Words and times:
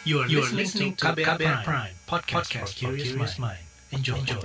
You 0.00 0.24
are, 0.24 0.26
you 0.32 0.40
are 0.40 0.48
listening 0.48 0.96
to 0.96 1.12
KBR, 1.12 1.36
KBR 1.36 1.60
Prime, 1.60 1.60
Prime 1.60 1.92
podcast, 2.08 2.48
podcast 2.48 2.72
for 2.72 2.96
curious 2.96 3.36
mind. 3.36 3.60
Enjoy. 3.92 4.16
Enjoy. 4.16 4.40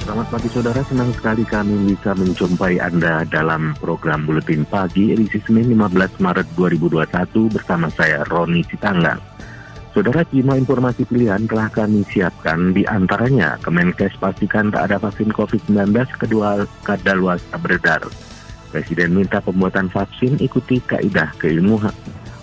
Selamat 0.00 0.26
pagi 0.32 0.48
saudara, 0.48 0.80
senang 0.88 1.12
sekali 1.12 1.44
kami 1.44 1.92
bisa 1.92 2.16
menjumpai 2.16 2.80
Anda 2.80 3.28
dalam 3.28 3.76
program 3.84 4.24
Buletin 4.24 4.64
Pagi 4.64 5.12
edisi 5.12 5.44
Senin 5.44 5.76
15 5.76 6.24
Maret 6.24 6.48
2021 6.56 7.52
bersama 7.52 7.92
saya 7.92 8.24
Roni 8.24 8.64
Sitanggang. 8.64 9.20
Saudara 9.94 10.26
Cima 10.26 10.58
informasi 10.58 11.06
pilihan 11.06 11.46
telah 11.46 11.70
kami 11.70 12.02
siapkan 12.10 12.74
di 12.74 12.82
antaranya 12.82 13.54
Kemenkes 13.62 14.18
pastikan 14.18 14.74
tak 14.74 14.90
ada 14.90 14.98
vaksin 14.98 15.30
COVID-19 15.30 15.94
kedua 16.18 16.66
kadaluarsa 16.82 17.54
beredar. 17.62 18.02
Presiden 18.74 19.14
minta 19.14 19.38
pembuatan 19.38 19.86
vaksin 19.86 20.42
ikuti 20.42 20.82
kaidah 20.82 21.30
keilmuan. 21.38 21.94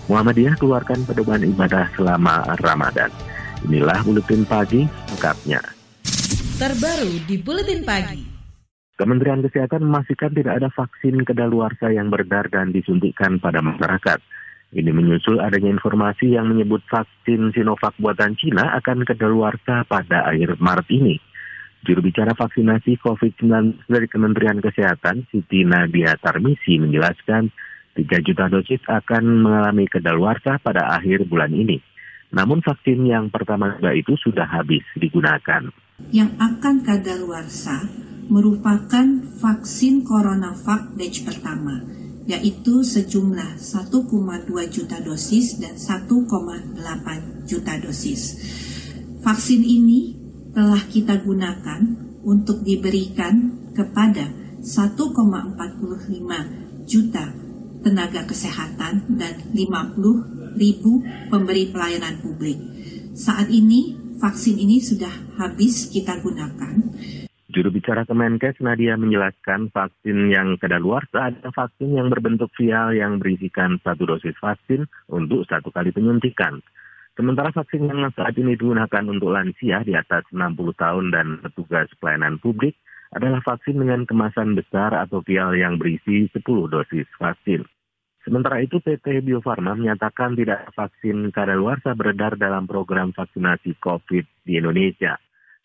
Muhammadiyah 0.08 0.56
keluarkan 0.56 1.04
pedoman 1.04 1.44
ibadah 1.44 1.92
selama 1.92 2.56
Ramadan. 2.64 3.12
Inilah 3.68 4.00
Buletin 4.00 4.48
Pagi 4.48 4.88
lengkapnya 5.12 5.82
terbaru 6.62 7.18
di 7.26 7.42
Buletin 7.42 7.82
Pagi. 7.82 8.22
Kementerian 8.94 9.42
Kesehatan 9.42 9.82
memastikan 9.82 10.30
tidak 10.30 10.62
ada 10.62 10.70
vaksin 10.70 11.26
kedaluarsa 11.26 11.90
yang 11.90 12.06
beredar 12.06 12.46
dan 12.54 12.70
disuntikkan 12.70 13.42
pada 13.42 13.58
masyarakat. 13.58 14.22
Ini 14.72 14.88
menyusul 14.88 15.36
adanya 15.36 15.68
informasi 15.68 16.32
yang 16.32 16.48
menyebut 16.48 16.80
vaksin 16.88 17.52
Sinovac 17.52 17.92
buatan 18.00 18.32
Cina 18.40 18.72
akan 18.80 19.04
kedaluarsa 19.04 19.84
pada 19.84 20.24
akhir 20.24 20.56
Maret 20.56 20.88
ini. 20.88 21.20
Juru 21.84 22.00
bicara 22.00 22.32
vaksinasi 22.32 22.96
COVID-19 23.04 23.84
dari 23.90 24.06
Kementerian 24.08 24.64
Kesehatan, 24.64 25.28
Siti 25.28 25.68
Nadia 25.68 26.16
Tarmisi 26.16 26.80
menjelaskan 26.80 27.52
3 27.92 28.26
juta 28.26 28.48
dosis 28.48 28.80
akan 28.88 29.44
mengalami 29.44 29.84
kedaluarsa 29.90 30.56
pada 30.64 30.88
akhir 30.96 31.28
bulan 31.28 31.52
ini. 31.52 31.76
Namun 32.32 32.64
vaksin 32.64 33.04
yang 33.04 33.28
pertama 33.28 33.76
juga 33.76 33.92
itu 33.92 34.16
sudah 34.16 34.48
habis 34.48 34.80
digunakan 34.96 35.68
yang 36.10 36.34
akan 36.40 36.82
kadaluarsa 36.82 37.86
merupakan 38.26 39.06
vaksin 39.38 40.02
CoronaVac 40.02 40.96
batch 40.96 41.22
pertama, 41.22 41.84
yaitu 42.26 42.82
sejumlah 42.86 43.58
1,2 43.58 43.90
juta 44.70 44.98
dosis 45.02 45.58
dan 45.58 45.74
1,8 45.74 46.78
juta 47.46 47.74
dosis. 47.82 48.38
Vaksin 49.22 49.62
ini 49.62 50.18
telah 50.52 50.82
kita 50.86 51.22
gunakan 51.22 51.80
untuk 52.22 52.62
diberikan 52.62 53.50
kepada 53.74 54.30
1,45 54.62 56.86
juta 56.86 57.24
tenaga 57.82 58.22
kesehatan 58.26 59.18
dan 59.18 59.34
50 59.50 60.54
ribu 60.54 61.02
pemberi 61.30 61.70
pelayanan 61.74 62.22
publik. 62.22 62.58
Saat 63.12 63.50
ini 63.50 63.98
vaksin 64.22 64.58
ini 64.58 64.78
sudah 64.78 65.10
habis 65.40 65.90
kita 65.90 66.22
gunakan. 66.22 66.74
Juru 67.52 67.68
bicara 67.68 68.08
Kemenkes 68.08 68.64
Nadia 68.64 68.96
menjelaskan 68.96 69.68
vaksin 69.76 70.32
yang 70.32 70.56
kedaluarsa 70.56 71.28
adalah 71.28 71.52
vaksin 71.52 72.00
yang 72.00 72.08
berbentuk 72.08 72.48
vial 72.56 72.96
yang 72.96 73.20
berisikan 73.20 73.76
satu 73.84 74.08
dosis 74.08 74.32
vaksin 74.40 74.88
untuk 75.12 75.44
satu 75.44 75.68
kali 75.68 75.92
penyuntikan. 75.92 76.64
Sementara 77.12 77.52
vaksin 77.52 77.92
yang 77.92 78.08
saat 78.16 78.40
ini 78.40 78.56
digunakan 78.56 79.04
untuk 79.04 79.36
lansia 79.36 79.84
di 79.84 79.92
atas 79.92 80.24
60 80.32 80.56
tahun 80.80 81.12
dan 81.12 81.26
petugas 81.44 81.92
pelayanan 82.00 82.40
publik 82.40 82.72
adalah 83.12 83.44
vaksin 83.44 83.76
dengan 83.76 84.08
kemasan 84.08 84.56
besar 84.56 84.96
atau 84.96 85.20
vial 85.20 85.52
yang 85.52 85.76
berisi 85.76 86.32
10 86.32 86.40
dosis 86.72 87.04
vaksin. 87.20 87.68
Sementara 88.24 88.64
itu 88.64 88.80
PT 88.80 89.20
Bio 89.20 89.44
Farma 89.44 89.76
menyatakan 89.76 90.40
tidak 90.40 90.72
vaksin 90.72 91.28
kadaluarsa 91.28 91.92
beredar 91.92 92.40
dalam 92.40 92.64
program 92.64 93.12
vaksinasi 93.12 93.76
COVID 93.76 94.48
di 94.48 94.56
Indonesia. 94.56 95.20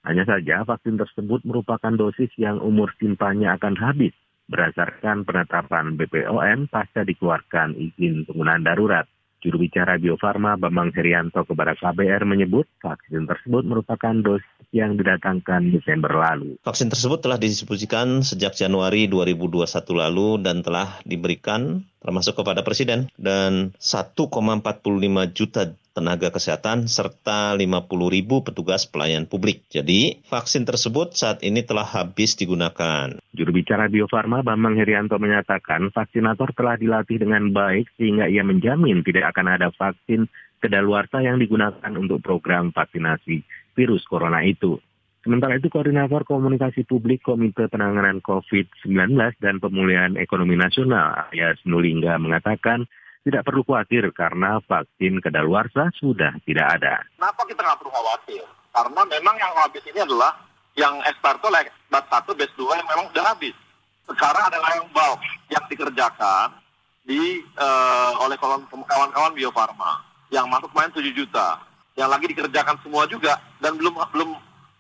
Hanya 0.07 0.23
saja 0.23 0.63
vaksin 0.63 0.95
tersebut 0.95 1.44
merupakan 1.44 1.91
dosis 1.91 2.31
yang 2.40 2.63
umur 2.63 2.95
simpannya 2.95 3.51
akan 3.59 3.75
habis 3.75 4.16
berdasarkan 4.47 5.28
penetapan 5.28 6.00
BPOM 6.00 6.72
pasca 6.72 7.03
dikeluarkan 7.03 7.75
izin 7.75 8.23
penggunaan 8.23 8.63
darurat. 8.63 9.03
Juru 9.44 9.68
bicara 9.68 10.00
Bio 10.00 10.16
Farma 10.16 10.56
Bambang 10.56 10.95
Herianto 10.95 11.44
kepada 11.44 11.75
KBR 11.75 12.23
menyebut 12.23 12.66
vaksin 12.79 13.28
tersebut 13.28 13.68
merupakan 13.68 14.16
dosis 14.16 14.47
yang 14.72 14.95
didatangkan 14.95 15.75
Desember 15.75 16.09
lalu. 16.09 16.56
Vaksin 16.63 16.88
tersebut 16.88 17.22
telah 17.22 17.35
didistribusikan 17.35 18.24
sejak 18.24 18.56
Januari 18.56 19.12
2021 19.12 19.68
lalu 19.91 20.39
dan 20.39 20.63
telah 20.63 21.03
diberikan 21.03 21.84
termasuk 22.07 22.39
kepada 22.39 22.63
Presiden, 22.63 23.12
dan 23.19 23.75
1,45 23.84 24.31
juta 25.35 25.75
tenaga 25.97 26.29
kesehatan 26.29 26.85
serta 26.85 27.57
50 27.57 27.65
ribu 28.13 28.45
petugas 28.45 28.85
pelayan 28.85 29.25
publik. 29.25 29.65
Jadi, 29.73 30.21
vaksin 30.29 30.69
tersebut 30.69 31.17
saat 31.17 31.41
ini 31.41 31.65
telah 31.65 31.89
habis 31.89 32.37
digunakan. 32.37 33.17
Juru 33.33 33.49
bicara 33.49 33.89
Bio 33.89 34.05
Farma 34.05 34.45
Bambang 34.45 34.77
Herianto 34.77 35.17
menyatakan 35.17 35.89
vaksinator 35.89 36.53
telah 36.53 36.77
dilatih 36.77 37.17
dengan 37.17 37.49
baik 37.49 37.89
sehingga 37.97 38.29
ia 38.29 38.45
menjamin 38.45 39.01
tidak 39.01 39.33
akan 39.33 39.57
ada 39.57 39.73
vaksin 39.73 40.29
kedaluarsa 40.61 41.25
yang 41.25 41.41
digunakan 41.41 41.91
untuk 41.97 42.21
program 42.21 42.69
vaksinasi 42.69 43.41
virus 43.73 44.05
corona 44.05 44.45
itu. 44.45 44.77
Sementara 45.25 45.59
itu, 45.59 45.67
Koordinator 45.67 46.23
Komunikasi 46.23 46.87
Publik 46.87 47.25
Komite 47.25 47.67
Penanganan 47.67 48.23
COVID-19 48.23 49.17
dan 49.43 49.59
Pemulihan 49.59 50.15
Ekonomi 50.15 50.55
Nasional, 50.55 51.27
Ayas 51.33 51.59
Nulingga, 51.67 52.15
mengatakan 52.15 52.87
tidak 53.27 53.43
perlu 53.43 53.59
khawatir 53.67 54.07
karena 54.15 54.63
vaksin 54.63 55.19
kedaluarsa 55.19 55.91
sudah 55.99 56.31
tidak 56.47 56.79
ada. 56.79 57.03
Kenapa 57.19 57.43
kita 57.43 57.59
nggak 57.59 57.79
perlu 57.83 57.91
khawatir? 57.91 58.43
Karena 58.71 59.01
memang 59.03 59.35
yang 59.35 59.51
habis 59.59 59.83
ini 59.83 59.99
adalah 59.99 60.31
yang 60.79 60.95
expired 61.03 61.43
itu 61.43 61.49
batch 61.91 62.07
1, 62.07 62.39
batch 62.39 62.53
2 62.55 62.79
yang 62.79 62.88
memang 62.88 63.05
sudah 63.11 63.25
habis. 63.27 63.55
Sekarang 64.07 64.43
adalah 64.47 64.69
yang 64.79 64.88
bulk 64.95 65.19
yang 65.51 65.63
dikerjakan 65.67 66.55
di 67.03 67.43
uh, 67.59 68.15
oleh 68.23 68.39
kawan-kawan 68.39 69.35
Bio 69.35 69.51
Farma 69.51 69.99
yang 70.31 70.47
masuk 70.47 70.71
main 70.71 70.88
7 70.88 71.03
juta. 71.11 71.59
Yang 71.99 72.09
lagi 72.15 72.25
dikerjakan 72.31 72.77
semua 72.79 73.03
juga 73.11 73.35
dan 73.59 73.75
belum 73.75 73.97
belum 74.15 74.29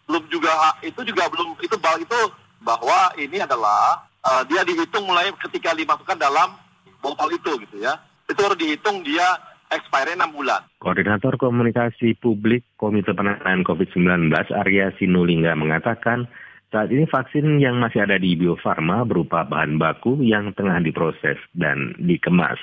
belum 0.07 0.23
juga 0.31 0.71
itu 0.79 1.03
juga 1.03 1.27
belum 1.27 1.59
itu 1.59 1.75
itu 1.75 2.21
bahwa 2.63 3.11
ini 3.19 3.43
adalah 3.43 4.07
uh, 4.23 4.43
dia 4.47 4.63
dihitung 4.63 5.03
mulai 5.03 5.35
ketika 5.35 5.75
dimasukkan 5.75 6.15
dalam 6.15 6.55
botol 7.03 7.27
itu 7.35 7.51
gitu 7.67 7.83
ya. 7.83 7.99
Itu 8.27 8.43
harus 8.43 8.59
dihitung 8.59 9.07
dia 9.07 9.39
expired 9.71 10.19
6 10.19 10.35
bulan. 10.35 10.67
Koordinator 10.83 11.39
Komunikasi 11.39 12.19
Publik 12.19 12.63
Komite 12.75 13.15
Penanganan 13.15 13.63
COVID-19 13.63 14.31
Arya 14.51 14.91
Sinulinga 14.99 15.55
mengatakan 15.55 16.27
saat 16.67 16.91
ini 16.91 17.07
vaksin 17.07 17.63
yang 17.63 17.79
masih 17.79 18.03
ada 18.03 18.19
di 18.19 18.35
Bio 18.35 18.59
Farma 18.59 19.07
berupa 19.07 19.47
bahan 19.47 19.79
baku 19.79 20.19
yang 20.19 20.51
tengah 20.51 20.83
diproses 20.83 21.39
dan 21.55 21.95
dikemas. 21.95 22.59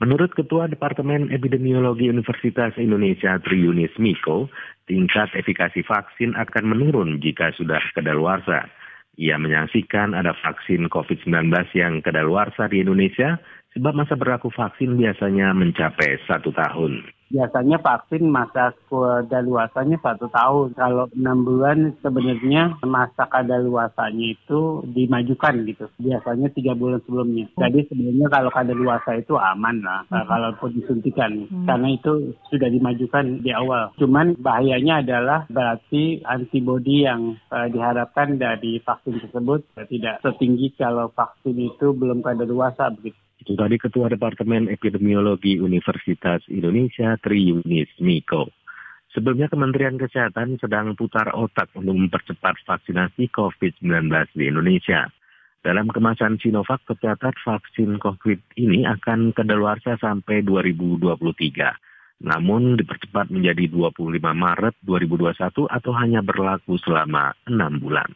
Menurut 0.00 0.32
Ketua 0.36 0.68
Departemen 0.68 1.32
Epidemiologi 1.32 2.08
Universitas 2.08 2.76
Indonesia 2.76 3.40
Triunis 3.40 3.92
Miko, 3.96 4.48
tingkat 4.88 5.32
efikasi 5.36 5.80
vaksin 5.84 6.36
akan 6.36 6.64
menurun 6.72 7.20
jika 7.20 7.52
sudah 7.56 7.80
kedaluarsa. 7.96 8.68
Ia 9.20 9.36
menyaksikan 9.36 10.16
ada 10.16 10.32
vaksin 10.32 10.88
COVID-19 10.88 11.52
yang 11.76 12.00
kedaluarsa 12.00 12.72
di 12.72 12.80
Indonesia 12.80 13.36
sebab 13.76 13.92
masa 13.94 14.14
berlaku 14.18 14.50
vaksin 14.50 14.98
biasanya 14.98 15.54
mencapai 15.54 16.18
satu 16.26 16.50
tahun 16.50 17.06
biasanya 17.30 17.78
vaksin 17.78 18.26
masa 18.26 18.74
kadaluarsanya 18.90 19.96
satu 20.02 20.26
tahun. 20.28 20.74
Kalau 20.74 21.06
enam 21.14 21.46
bulan 21.46 21.94
sebenarnya 22.02 22.82
masa 22.82 23.30
kadaluarsanya 23.30 24.34
itu 24.34 24.82
dimajukan 24.90 25.62
gitu. 25.64 25.86
Biasanya 26.02 26.50
tiga 26.52 26.74
bulan 26.74 26.98
sebelumnya. 27.06 27.46
Jadi 27.54 27.86
sebenarnya 27.86 28.26
kalau 28.28 28.50
kadaluarsa 28.50 29.16
itu 29.16 29.38
aman 29.38 29.80
lah. 29.80 30.02
Hmm. 30.10 30.26
Kalaupun 30.26 30.74
disuntikan. 30.74 31.46
Hmm. 31.46 31.66
Karena 31.70 31.88
itu 31.94 32.34
sudah 32.50 32.68
dimajukan 32.68 33.40
di 33.40 33.54
awal. 33.54 33.94
Cuman 33.96 34.34
bahayanya 34.42 35.00
adalah 35.06 35.46
berarti 35.46 36.26
antibodi 36.26 37.06
yang 37.06 37.38
uh, 37.54 37.70
diharapkan 37.70 38.36
dari 38.36 38.82
vaksin 38.82 39.22
tersebut 39.22 39.62
tidak 39.86 40.18
setinggi 40.26 40.74
kalau 40.74 41.14
vaksin 41.14 41.54
itu 41.54 41.94
belum 41.94 42.26
kadaluarsa 42.26 42.90
begitu. 42.98 43.29
Itu 43.40 43.56
tadi 43.56 43.80
Ketua 43.80 44.12
Departemen 44.12 44.68
Epidemiologi 44.68 45.56
Universitas 45.56 46.44
Indonesia 46.52 47.16
Tri 47.16 47.48
Yunis 47.48 47.88
Miko. 48.04 48.52
Sebelumnya 49.10 49.48
Kementerian 49.48 49.96
Kesehatan 49.96 50.60
sedang 50.60 50.92
putar 50.94 51.32
otak 51.32 51.72
untuk 51.74 51.96
mempercepat 51.96 52.60
vaksinasi 52.62 53.32
COVID-19 53.32 54.12
di 54.36 54.44
Indonesia. 54.46 55.08
Dalam 55.60 55.88
kemasan 55.88 56.38
Sinovac 56.38 56.84
tercatat 56.86 57.34
vaksin 57.42 57.98
COVID 57.98 58.60
ini 58.60 58.84
akan 58.86 59.32
kedaluarsa 59.32 59.96
sampai 59.98 60.44
2023. 60.44 61.10
namun 62.20 62.76
dipercepat 62.76 63.32
menjadi 63.32 63.64
25 63.72 64.20
Maret 64.20 64.76
2021 64.84 65.40
atau 65.72 65.92
hanya 65.96 66.20
berlaku 66.20 66.76
selama 66.76 67.32
6 67.48 67.80
bulan. 67.80 68.12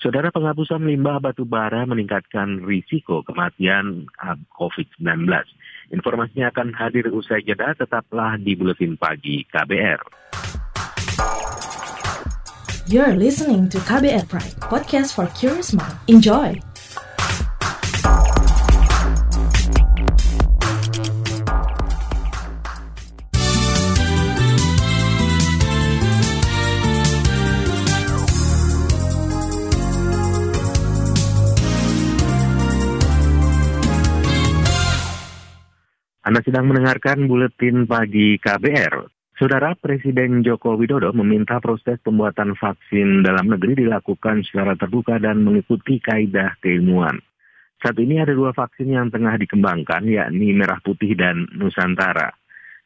Saudara 0.00 0.32
penghapusan 0.32 0.88
limbah 0.88 1.20
batu 1.20 1.44
bara 1.44 1.84
meningkatkan 1.84 2.64
risiko 2.64 3.20
kematian 3.20 4.08
COVID-19. 4.56 5.28
Informasinya 5.92 6.48
akan 6.48 6.72
hadir 6.72 7.12
usai 7.12 7.44
jeda, 7.44 7.76
tetaplah 7.76 8.40
di 8.40 8.56
Buletin 8.56 8.96
Pagi 8.96 9.44
KBR. 9.52 10.00
You're 12.88 13.12
listening 13.12 13.68
to 13.68 13.78
KBR 13.84 14.24
Pride, 14.24 14.56
podcast 14.64 15.12
for 15.12 15.28
curious 15.36 15.76
mind. 15.76 15.94
Enjoy! 16.08 16.69
Anda 36.30 36.46
sedang 36.46 36.70
mendengarkan 36.70 37.26
buletin 37.26 37.90
pagi 37.90 38.38
KBR. 38.38 39.02
Saudara 39.34 39.74
Presiden 39.74 40.46
Joko 40.46 40.78
Widodo 40.78 41.10
meminta 41.10 41.58
proses 41.58 41.98
pembuatan 42.06 42.54
vaksin 42.54 43.26
dalam 43.26 43.50
negeri 43.50 43.82
dilakukan 43.82 44.46
secara 44.46 44.78
terbuka 44.78 45.18
dan 45.18 45.42
mengikuti 45.42 45.98
kaidah 45.98 46.54
keilmuan. 46.62 47.18
Saat 47.82 47.98
ini 47.98 48.22
ada 48.22 48.30
dua 48.30 48.54
vaksin 48.54 48.94
yang 48.94 49.10
tengah 49.10 49.42
dikembangkan, 49.42 50.06
yakni 50.06 50.54
Merah 50.54 50.78
Putih 50.78 51.18
dan 51.18 51.50
Nusantara. 51.50 52.30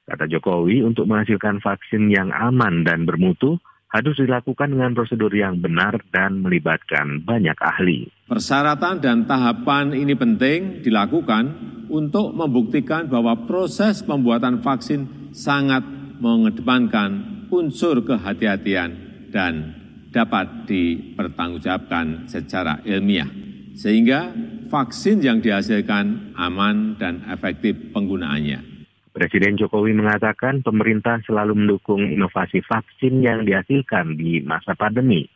Kata 0.09 0.25
Jokowi, 0.25 0.81
untuk 0.81 1.05
menghasilkan 1.05 1.61
vaksin 1.61 2.09
yang 2.09 2.33
aman 2.33 2.81
dan 2.81 3.05
bermutu, 3.05 3.61
harus 3.93 4.17
dilakukan 4.17 4.73
dengan 4.73 4.97
prosedur 4.97 5.37
yang 5.37 5.61
benar 5.61 6.01
dan 6.17 6.41
melibatkan 6.41 7.21
banyak 7.21 7.61
ahli. 7.61 8.09
Persyaratan 8.25 9.05
dan 9.05 9.29
tahapan 9.29 9.93
ini 9.93 10.17
penting 10.17 10.81
dilakukan 10.81 11.74
untuk 11.95 12.35
membuktikan 12.35 13.07
bahwa 13.07 13.47
proses 13.47 14.03
pembuatan 14.03 14.59
vaksin 14.59 15.31
sangat 15.31 15.87
mengedepankan 16.19 17.11
unsur 17.55 18.03
kehati-hatian 18.03 18.91
dan 19.31 19.79
dapat 20.11 20.67
dipertanggungjawabkan 20.67 22.27
secara 22.27 22.83
ilmiah, 22.83 23.31
sehingga 23.79 24.35
vaksin 24.67 25.23
yang 25.23 25.39
dihasilkan 25.39 26.35
aman 26.35 26.99
dan 26.99 27.23
efektif 27.31 27.79
penggunaannya. 27.95 28.75
Presiden 29.15 29.55
Jokowi 29.55 29.95
mengatakan 29.95 30.67
pemerintah 30.67 31.23
selalu 31.23 31.55
mendukung 31.55 32.03
inovasi 32.03 32.59
vaksin 32.67 33.23
yang 33.23 33.47
dihasilkan 33.47 34.19
di 34.19 34.43
masa 34.43 34.75
pandemi. 34.75 35.31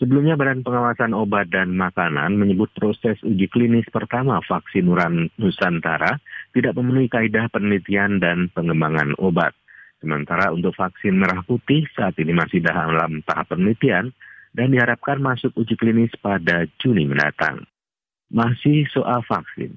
Sebelumnya 0.00 0.32
Badan 0.32 0.64
Pengawasan 0.64 1.12
Obat 1.12 1.52
dan 1.52 1.76
Makanan 1.76 2.40
menyebut 2.40 2.72
proses 2.72 3.20
uji 3.20 3.52
klinis 3.52 3.84
pertama 3.92 4.40
vaksin 4.48 4.88
Nusantara 5.36 6.16
tidak 6.56 6.72
memenuhi 6.72 7.12
kaidah 7.12 7.52
penelitian 7.52 8.16
dan 8.16 8.48
pengembangan 8.56 9.12
obat. 9.20 9.52
Sementara 10.00 10.56
untuk 10.56 10.72
vaksin 10.72 11.20
merah 11.20 11.44
putih 11.44 11.84
saat 11.92 12.16
ini 12.16 12.32
masih 12.32 12.64
dalam 12.64 13.20
tahap 13.28 13.52
penelitian 13.52 14.08
dan 14.56 14.72
diharapkan 14.72 15.20
masuk 15.20 15.52
uji 15.52 15.76
klinis 15.76 16.16
pada 16.16 16.64
Juni 16.80 17.04
mendatang. 17.04 17.68
Masih 18.32 18.88
soal 18.88 19.20
vaksin. 19.28 19.76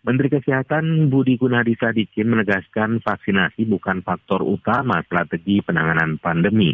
Menteri 0.00 0.32
Kesehatan 0.32 1.12
Budi 1.12 1.36
Gunadi 1.36 1.76
Sadikin 1.76 2.32
menegaskan 2.32 3.04
vaksinasi 3.04 3.68
bukan 3.68 4.00
faktor 4.00 4.40
utama 4.40 5.04
strategi 5.04 5.60
penanganan 5.60 6.16
pandemi. 6.16 6.72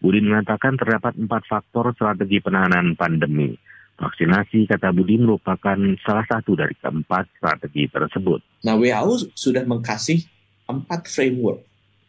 Budi 0.00 0.20
mengatakan 0.20 0.76
terdapat 0.76 1.16
empat 1.16 1.48
faktor 1.48 1.92
strategi 1.96 2.38
penanganan 2.40 2.96
pandemi. 2.96 3.56
Vaksinasi, 3.96 4.68
kata 4.68 4.92
Budi, 4.92 5.16
merupakan 5.16 5.78
salah 6.04 6.26
satu 6.28 6.52
dari 6.52 6.76
keempat 6.76 7.32
strategi 7.40 7.88
tersebut. 7.88 8.44
Nah, 8.68 8.76
WHO 8.76 9.32
sudah 9.32 9.64
mengkasih 9.64 10.20
empat 10.68 11.08
framework 11.08 11.64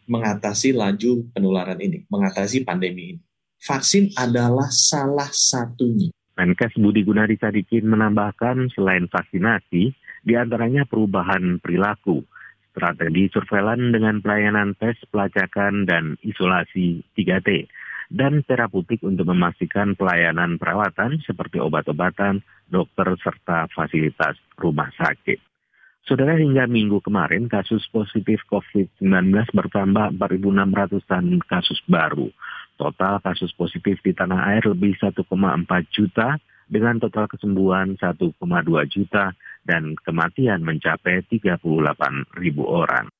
mengatasi 0.07 0.71
laju 0.71 1.27
penularan 1.35 1.77
ini, 1.83 2.07
mengatasi 2.07 2.63
pandemi 2.63 3.15
ini. 3.15 3.21
Vaksin 3.59 4.15
adalah 4.15 4.71
salah 4.71 5.27
satunya. 5.31 6.09
Menkes 6.37 6.77
Budi 6.77 7.03
Gunadi 7.03 7.35
Sadikin 7.35 7.89
menambahkan 7.89 8.71
selain 8.71 9.09
vaksinasi, 9.09 9.91
di 10.23 10.33
antaranya 10.37 10.85
perubahan 10.85 11.57
perilaku, 11.59 12.23
strategi 12.77 13.25
surveillance 13.33 13.89
dengan 13.89 14.21
pelayanan 14.21 14.77
tes, 14.77 14.93
pelacakan, 15.09 15.89
dan 15.89 16.13
isolasi 16.21 17.01
3T, 17.17 17.65
dan 18.13 18.45
terapeutik 18.45 19.01
untuk 19.01 19.25
memastikan 19.33 19.97
pelayanan 19.97 20.61
perawatan 20.61 21.17
seperti 21.25 21.57
obat-obatan, 21.57 22.45
dokter, 22.69 23.17
serta 23.17 23.65
fasilitas 23.73 24.37
rumah 24.61 24.93
sakit. 24.93 25.41
Saudara 26.05 26.39
hingga 26.39 26.69
minggu 26.71 27.03
kemarin 27.03 27.51
kasus 27.51 27.83
positif 27.91 28.39
COVID-19 28.47 29.03
bertambah 29.51 30.15
4.600-an 30.15 31.43
kasus 31.49 31.83
baru. 31.83 32.31
Total 32.79 33.19
kasus 33.19 33.51
positif 33.57 33.99
di 34.05 34.15
tanah 34.15 34.55
air 34.55 34.63
lebih 34.71 34.95
1,4 35.01 35.27
juta 35.91 36.39
dengan 36.71 36.95
total 37.03 37.27
kesembuhan 37.27 37.99
1,2 37.99 38.39
juta 38.87 39.35
dan 39.67 39.99
kematian 39.99 40.63
mencapai 40.63 41.27
38 41.27 41.59
ribu 42.39 42.63
orang. 42.63 43.11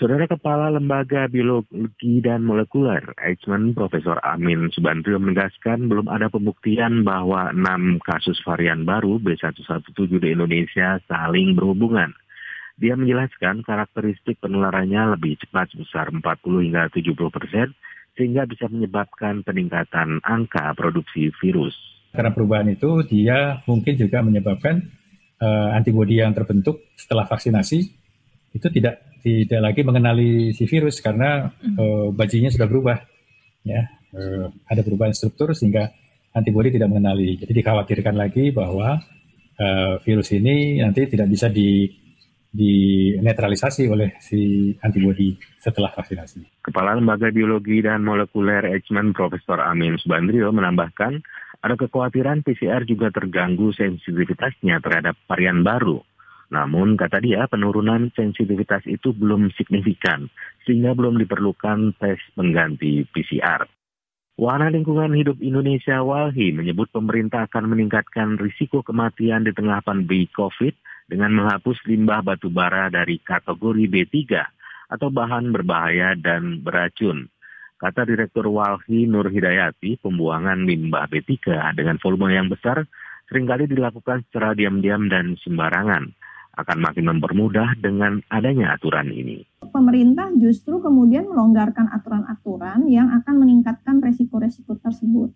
Saudara 0.00 0.24
Kepala 0.24 0.72
Lembaga 0.72 1.28
Biologi 1.28 2.24
dan 2.24 2.42
Molekuler, 2.48 3.12
Eichmann, 3.20 3.76
Profesor 3.76 4.16
Amin 4.24 4.72
Subandrio 4.72 5.20
menegaskan 5.20 5.86
belum 5.86 6.08
ada 6.08 6.32
pembuktian 6.32 7.04
bahwa 7.04 7.52
enam 7.52 8.00
kasus 8.00 8.40
varian 8.42 8.88
baru 8.88 9.20
B117 9.20 9.92
di 9.94 10.28
Indonesia 10.32 10.96
saling 11.06 11.52
berhubungan. 11.54 12.10
Dia 12.80 12.96
menjelaskan 12.96 13.62
karakteristik 13.62 14.40
penularannya 14.40 15.14
lebih 15.14 15.36
cepat 15.44 15.70
sebesar 15.76 16.08
40 16.08 16.24
hingga 16.66 16.88
70 16.88 17.12
persen, 17.28 17.76
sehingga 18.16 18.48
bisa 18.48 18.66
menyebabkan 18.72 19.44
peningkatan 19.44 20.24
angka 20.24 20.72
produksi 20.72 21.30
virus. 21.38 21.76
Karena 22.10 22.32
perubahan 22.32 22.68
itu 22.72 23.06
dia 23.06 23.60
mungkin 23.68 23.94
juga 23.96 24.18
menyebabkan 24.24 24.82
uh, 25.42 25.74
antibodi 25.74 26.22
yang 26.22 26.30
terbentuk 26.30 26.94
setelah 26.94 27.26
vaksinasi 27.26 27.80
itu 28.54 28.66
tidak 28.70 29.18
tidak 29.22 29.60
lagi 29.62 29.82
mengenali 29.82 30.54
si 30.54 30.66
virus 30.70 31.02
karena 31.02 31.50
uh, 31.50 32.14
bajinya 32.14 32.50
sudah 32.50 32.66
berubah 32.70 32.98
ya. 33.66 33.82
Uh, 34.12 34.52
ada 34.68 34.84
perubahan 34.84 35.16
struktur 35.16 35.56
sehingga 35.56 35.88
antibodi 36.36 36.68
tidak 36.68 36.92
mengenali. 36.92 37.40
Jadi 37.40 37.52
dikhawatirkan 37.64 38.12
lagi 38.12 38.52
bahwa 38.52 39.00
uh, 39.56 39.94
virus 40.04 40.36
ini 40.36 40.84
nanti 40.84 41.08
tidak 41.08 41.32
bisa 41.32 41.48
di 41.48 41.88
dinetralisasi 42.52 43.88
oleh 43.88 44.20
si 44.20 44.68
antibodi 44.84 45.32
setelah 45.56 45.88
vaksinasi. 45.88 46.60
Kepala 46.60 46.92
Lembaga 47.00 47.32
Biologi 47.32 47.80
dan 47.80 48.04
Molekuler 48.04 48.68
Eichmann 48.76 49.16
Profesor 49.16 49.56
Amin 49.64 49.96
Subandrio 49.96 50.52
menambahkan 50.52 51.16
ada 51.62 51.78
kekhawatiran 51.78 52.42
PCR 52.42 52.82
juga 52.82 53.14
terganggu 53.14 53.70
sensitivitasnya 53.70 54.82
terhadap 54.82 55.14
varian 55.30 55.62
baru. 55.62 56.02
Namun, 56.52 57.00
kata 57.00 57.22
dia, 57.24 57.48
penurunan 57.48 58.12
sensitivitas 58.12 58.84
itu 58.84 59.16
belum 59.16 59.48
signifikan, 59.56 60.28
sehingga 60.68 60.92
belum 60.92 61.16
diperlukan 61.22 61.96
tes 61.96 62.20
pengganti 62.36 63.08
PCR. 63.08 63.64
Wahana 64.36 64.68
Lingkungan 64.68 65.16
Hidup 65.16 65.40
Indonesia 65.40 66.04
WALHI 66.04 66.52
menyebut 66.52 66.92
pemerintah 66.92 67.48
akan 67.48 67.72
meningkatkan 67.72 68.36
risiko 68.36 68.84
kematian 68.84 69.48
di 69.48 69.52
tengah 69.56 69.80
pandemi 69.80 70.28
COVID 70.28 70.76
dengan 71.08 71.40
menghapus 71.40 71.84
limbah 71.88 72.20
batu 72.20 72.52
bara 72.52 72.92
dari 72.92 73.16
kategori 73.20 73.84
B3 73.88 74.16
atau 74.92 75.08
bahan 75.08 75.52
berbahaya 75.56 76.12
dan 76.20 76.60
beracun. 76.60 77.31
Kata 77.82 78.06
Direktur 78.06 78.46
Walhi 78.46 79.10
Nur 79.10 79.26
Hidayati, 79.26 79.98
pembuangan 79.98 80.62
limbah 80.62 81.10
B3 81.10 81.34
dengan 81.74 81.98
volume 81.98 82.30
yang 82.30 82.46
besar 82.46 82.86
sering 83.26 83.42
kali 83.42 83.66
dilakukan 83.66 84.22
secara 84.30 84.54
diam-diam 84.54 85.10
dan 85.10 85.34
sembarangan. 85.42 86.14
Akan 86.54 86.78
makin 86.78 87.10
mempermudah 87.10 87.74
dengan 87.82 88.22
adanya 88.30 88.78
aturan 88.78 89.10
ini. 89.10 89.42
Pemerintah 89.66 90.30
justru 90.38 90.78
kemudian 90.78 91.26
melonggarkan 91.26 91.90
aturan-aturan 91.90 92.86
yang 92.86 93.10
akan 93.18 93.34
meningkatkan 93.42 93.98
resiko-resiko 93.98 94.78
tersebut. 94.78 95.34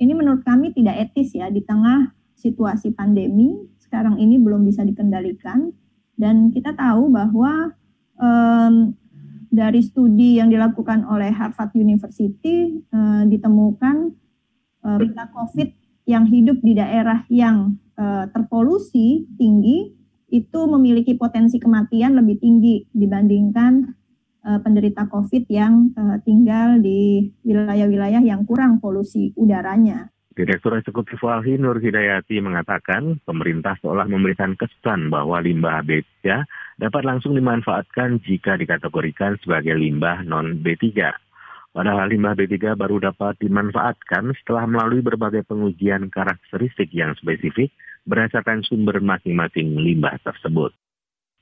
Ini 0.00 0.16
menurut 0.16 0.48
kami 0.48 0.72
tidak 0.72 1.12
etis 1.12 1.36
ya 1.36 1.52
di 1.52 1.60
tengah 1.60 2.08
situasi 2.40 2.96
pandemi 2.96 3.52
sekarang 3.84 4.16
ini 4.16 4.40
belum 4.40 4.64
bisa 4.64 4.80
dikendalikan 4.80 5.76
dan 6.16 6.56
kita 6.56 6.72
tahu 6.72 7.12
bahwa 7.12 7.76
um, 8.16 8.96
dari 9.50 9.80
studi 9.82 10.38
yang 10.38 10.50
dilakukan 10.50 11.06
oleh 11.06 11.30
Harvard 11.32 11.72
University 11.76 12.82
uh, 12.90 13.22
ditemukan 13.26 14.12
uh, 14.86 14.98
COVID 15.34 15.68
yang 16.06 16.24
hidup 16.30 16.62
di 16.62 16.72
daerah 16.78 17.26
yang 17.26 17.78
uh, 17.98 18.30
terpolusi 18.30 19.26
tinggi 19.34 19.94
itu 20.30 20.60
memiliki 20.66 21.14
potensi 21.14 21.58
kematian 21.58 22.18
lebih 22.18 22.38
tinggi 22.42 22.86
dibandingkan 22.90 23.94
uh, 24.46 24.58
penderita 24.62 25.06
COVID 25.06 25.46
yang 25.50 25.94
uh, 25.94 26.18
tinggal 26.22 26.78
di 26.82 27.30
wilayah-wilayah 27.42 28.22
yang 28.22 28.46
kurang 28.46 28.78
polusi 28.82 29.34
udaranya. 29.38 30.10
Direktur 30.36 30.76
Eksekutif 30.76 31.16
Walhi 31.24 31.56
Nur 31.56 31.80
Hidayati 31.80 32.44
mengatakan 32.44 33.16
pemerintah 33.24 33.72
seolah 33.80 34.04
memberikan 34.04 34.52
kesan 34.52 35.08
bahwa 35.08 35.40
limbah 35.40 35.80
B3 35.80 36.44
dapat 36.76 37.02
langsung 37.08 37.32
dimanfaatkan 37.32 38.20
jika 38.20 38.60
dikategorikan 38.60 39.40
sebagai 39.40 39.72
limbah 39.72 40.28
non-B3. 40.28 40.84
Padahal 41.72 42.12
limbah 42.12 42.36
B3 42.36 42.76
baru 42.76 43.00
dapat 43.00 43.40
dimanfaatkan 43.40 44.36
setelah 44.36 44.68
melalui 44.68 45.00
berbagai 45.00 45.40
pengujian 45.48 46.12
karakteristik 46.12 46.92
yang 46.92 47.16
spesifik 47.16 47.72
berdasarkan 48.04 48.60
sumber 48.60 49.00
masing-masing 49.00 49.72
limbah 49.80 50.20
tersebut. 50.20 50.76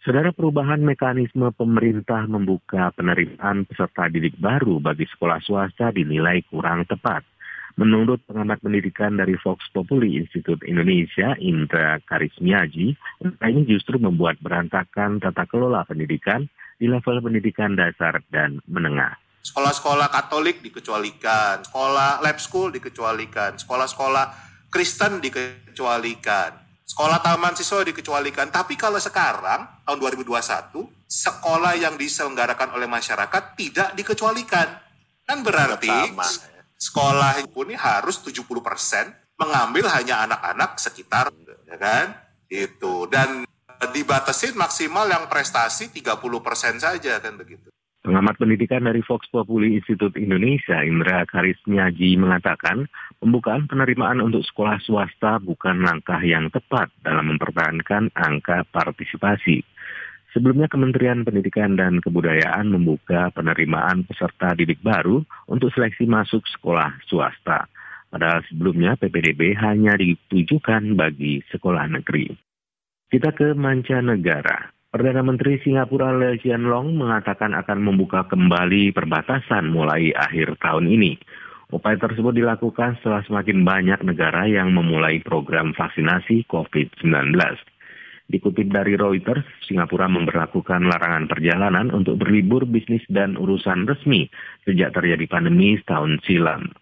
Saudara 0.06 0.30
perubahan 0.30 0.78
mekanisme 0.78 1.50
pemerintah 1.50 2.30
membuka 2.30 2.94
penerimaan 2.94 3.66
peserta 3.66 4.06
didik 4.06 4.38
baru 4.38 4.78
bagi 4.78 5.10
sekolah 5.10 5.42
swasta 5.42 5.90
dinilai 5.90 6.46
kurang 6.46 6.86
tepat. 6.86 7.26
Menurut 7.74 8.22
pengamat 8.30 8.62
pendidikan 8.62 9.18
dari 9.18 9.34
Fox 9.34 9.66
Populi 9.74 10.14
Institut 10.22 10.62
Indonesia, 10.62 11.34
Indra 11.42 11.98
Karismiaji, 12.06 12.94
ini 13.42 13.62
justru 13.66 13.98
membuat 13.98 14.38
berantakan 14.38 15.18
tata 15.18 15.42
kelola 15.50 15.82
pendidikan 15.82 16.46
di 16.78 16.86
level 16.86 17.18
pendidikan 17.18 17.74
dasar 17.74 18.22
dan 18.30 18.62
menengah. 18.70 19.18
Sekolah-sekolah 19.42 20.06
Katolik 20.06 20.62
dikecualikan, 20.62 21.66
sekolah 21.66 22.22
lab 22.22 22.38
school 22.38 22.70
dikecualikan, 22.70 23.58
sekolah-sekolah 23.58 24.24
Kristen 24.70 25.18
dikecualikan, 25.18 26.54
sekolah 26.86 27.18
taman 27.26 27.58
siswa 27.58 27.82
dikecualikan. 27.82 28.54
Tapi 28.54 28.78
kalau 28.78 29.02
sekarang, 29.02 29.82
tahun 29.82 29.98
2021, 29.98 30.78
sekolah 31.10 31.74
yang 31.74 31.98
diselenggarakan 31.98 32.78
oleh 32.78 32.86
masyarakat 32.86 33.42
tidak 33.58 33.98
dikecualikan. 33.98 34.78
Kan 35.26 35.42
berarti 35.42 36.14
sekolah 36.84 37.40
ini 37.40 37.74
harus 37.80 38.20
70% 38.20 38.44
mengambil 39.40 39.88
hanya 39.88 40.28
anak-anak 40.28 40.76
sekitar 40.76 41.32
ya 41.64 41.76
kan 41.80 42.06
itu 42.52 43.08
dan 43.08 43.48
dibatasin 43.90 44.54
maksimal 44.54 45.08
yang 45.08 45.24
prestasi 45.26 45.88
30% 45.90 46.20
saja 46.80 47.18
kan 47.18 47.34
begitu. 47.40 47.72
Pengamat 48.04 48.36
pendidikan 48.36 48.84
dari 48.84 49.00
Fox 49.00 49.24
Populi 49.32 49.80
Institut 49.80 50.12
Indonesia, 50.20 50.84
Indra 50.84 51.24
Karismiaji 51.24 52.20
mengatakan, 52.20 52.84
pembukaan 53.16 53.64
penerimaan 53.64 54.20
untuk 54.20 54.44
sekolah 54.44 54.76
swasta 54.84 55.40
bukan 55.40 55.80
langkah 55.80 56.20
yang 56.20 56.52
tepat 56.52 56.92
dalam 57.00 57.32
mempertahankan 57.32 58.12
angka 58.12 58.68
partisipasi. 58.68 59.64
Sebelumnya 60.34 60.66
Kementerian 60.66 61.22
Pendidikan 61.22 61.78
dan 61.78 62.02
Kebudayaan 62.02 62.66
membuka 62.66 63.30
penerimaan 63.30 64.02
peserta 64.02 64.50
didik 64.58 64.82
baru 64.82 65.22
untuk 65.46 65.70
seleksi 65.70 66.10
masuk 66.10 66.42
sekolah 66.58 66.90
swasta. 67.06 67.70
Padahal 68.10 68.42
sebelumnya 68.50 68.98
PPDB 68.98 69.54
hanya 69.54 69.94
ditujukan 69.94 70.98
bagi 70.98 71.38
sekolah 71.54 71.86
negeri. 71.86 72.34
Kita 73.14 73.30
ke 73.30 73.54
mancanegara. 73.54 74.74
Perdana 74.90 75.22
Menteri 75.22 75.62
Singapura 75.62 76.10
Lee 76.14 76.42
Hsien 76.42 76.66
Long 76.66 76.98
mengatakan 76.98 77.54
akan 77.54 77.78
membuka 77.82 78.26
kembali 78.26 78.90
perbatasan 78.90 79.70
mulai 79.70 80.10
akhir 80.18 80.58
tahun 80.58 80.90
ini. 80.90 81.14
Upaya 81.70 81.98
tersebut 81.98 82.34
dilakukan 82.34 82.98
setelah 82.98 83.22
semakin 83.26 83.62
banyak 83.62 84.02
negara 84.06 84.46
yang 84.50 84.70
memulai 84.70 85.22
program 85.22 85.74
vaksinasi 85.74 86.46
COVID-19. 86.46 87.34
Dikutip 88.24 88.72
dari 88.72 88.96
Reuters, 88.96 89.44
Singapura 89.68 90.08
memperlakukan 90.08 90.88
larangan 90.88 91.28
perjalanan 91.28 91.92
untuk 91.92 92.16
berlibur 92.24 92.64
bisnis 92.64 93.04
dan 93.12 93.36
urusan 93.36 93.84
resmi 93.84 94.32
sejak 94.64 94.96
terjadi 94.96 95.28
pandemi 95.28 95.76
setahun 95.76 96.24
silam. 96.24 96.72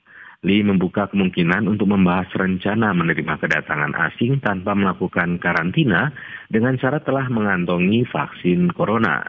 Lee 0.43 0.63
membuka 0.63 1.07
kemungkinan 1.07 1.71
untuk 1.71 1.91
membahas 1.91 2.27
rencana 2.35 2.91
menerima 2.95 3.39
kedatangan 3.39 3.95
asing 4.11 4.43
tanpa 4.43 4.75
melakukan 4.75 5.39
karantina 5.39 6.11
dengan 6.51 6.75
syarat 6.79 7.07
telah 7.07 7.31
mengantongi 7.31 8.03
vaksin 8.11 8.71
corona. 8.75 9.23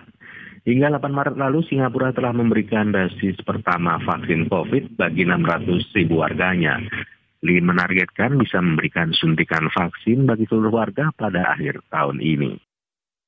Hingga 0.64 0.96
8 0.96 1.12
Maret 1.12 1.36
lalu, 1.36 1.60
Singapura 1.68 2.16
telah 2.16 2.32
memberikan 2.32 2.90
dosis 2.90 3.36
pertama 3.44 4.00
vaksin 4.00 4.48
COVID 4.48 4.96
bagi 4.96 5.28
600 5.28 5.92
ribu 5.92 6.24
warganya. 6.24 6.80
Lee 7.44 7.60
menargetkan 7.60 8.40
bisa 8.40 8.64
memberikan 8.64 9.12
suntikan 9.12 9.68
vaksin 9.68 10.24
bagi 10.24 10.48
seluruh 10.48 10.72
warga 10.72 11.12
pada 11.12 11.52
akhir 11.52 11.84
tahun 11.92 12.24
ini. 12.24 12.56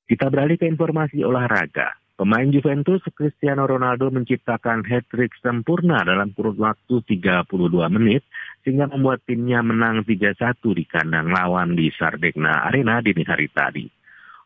Kita 0.07 0.31
beralih 0.31 0.55
ke 0.55 0.65
informasi 0.71 1.19
olahraga. 1.19 1.99
Pemain 2.15 2.47
Juventus 2.47 3.03
Cristiano 3.11 3.67
Ronaldo 3.67 4.07
menciptakan 4.07 4.87
hat-trick 4.87 5.35
sempurna 5.43 5.99
dalam 6.07 6.31
kurun 6.31 6.55
waktu 6.55 7.03
32 7.03 7.51
menit 7.91 8.23
sehingga 8.63 8.87
membuat 8.87 9.27
timnya 9.27 9.59
menang 9.59 10.07
3-1 10.07 10.63
di 10.63 10.87
kandang 10.87 11.27
lawan 11.27 11.75
di 11.75 11.91
Sardegna 11.91 12.71
Arena 12.71 13.03
dini 13.03 13.19
hari 13.27 13.51
tadi. 13.51 13.94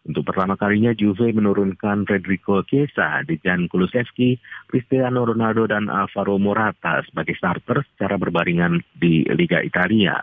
Untuk 0.08 0.24
pertama 0.24 0.56
kalinya 0.56 0.96
Juve 0.96 1.36
menurunkan 1.36 2.08
Federico 2.08 2.64
Chiesa, 2.64 3.20
Dejan 3.28 3.68
Kulusevski, 3.68 4.40
Cristiano 4.72 5.28
Ronaldo 5.28 5.68
dan 5.68 5.92
Alvaro 5.92 6.40
Morata 6.40 7.04
sebagai 7.04 7.36
starter 7.36 7.84
secara 7.94 8.16
berbaringan 8.16 8.80
di 8.96 9.28
Liga 9.36 9.60
Italia. 9.60 10.16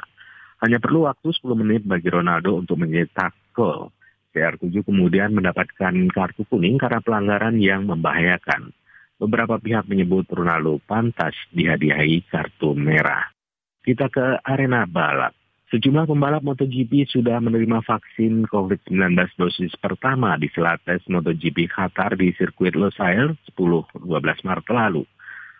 Hanya 0.64 0.80
perlu 0.80 1.04
waktu 1.04 1.28
10 1.28 1.52
menit 1.52 1.84
bagi 1.84 2.08
Ronaldo 2.08 2.56
untuk 2.56 2.80
mencetak 2.80 3.36
gol. 3.52 3.92
CR7 4.32 4.84
kemudian 4.84 5.36
mendapatkan 5.36 5.92
kartu 6.08 6.48
kuning 6.48 6.80
karena 6.80 7.04
pelanggaran 7.04 7.60
yang 7.60 7.84
membahayakan. 7.84 8.72
Beberapa 9.20 9.60
pihak 9.60 9.88
menyebut 9.88 10.28
Ronaldo 10.32 10.80
pantas 10.84 11.36
dihadiahi 11.52 12.24
kartu 12.28 12.72
merah. 12.72 13.28
Kita 13.84 14.08
ke 14.08 14.40
arena 14.40 14.88
balap. 14.88 15.35
Sejumlah 15.66 16.06
pembalap 16.06 16.46
MotoGP 16.46 17.10
sudah 17.10 17.42
menerima 17.42 17.82
vaksin 17.82 18.46
COVID-19 18.46 19.18
dosis 19.34 19.74
pertama 19.74 20.38
di 20.38 20.46
selates 20.54 21.02
MotoGP 21.10 21.66
Qatar 21.66 22.14
di 22.14 22.30
sirkuit 22.38 22.78
Losail 22.78 23.34
10-12 23.58 23.98
Maret 24.46 24.68
lalu. 24.70 25.02